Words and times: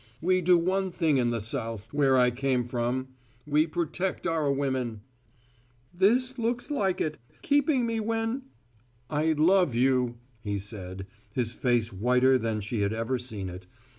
"We 0.19 0.41
do 0.41 0.57
one 0.57 0.89
thing 0.89 1.17
in 1.17 1.29
the 1.29 1.41
South, 1.41 1.93
where 1.93 2.17
I 2.17 2.31
came 2.31 2.65
from. 2.65 3.09
We 3.45 3.67
protect 3.67 4.25
our 4.25 4.51
women" 4.51 5.01
"This 6.03 6.39
looks 6.39 6.71
like 6.71 6.99
it! 6.99 7.19
Keeping 7.43 7.85
me 7.85 7.99
when" 7.99 8.41
"I 9.11 9.33
love 9.33 9.75
you," 9.75 10.17
he 10.43 10.57
said, 10.57 11.05
his 11.35 11.53
face 11.53 11.93
whiter 11.93 12.39
than 12.39 12.61
she 12.61 12.81
had 12.81 12.93
ever 12.93 13.19
seen 13.19 13.47
it. 13.47 13.67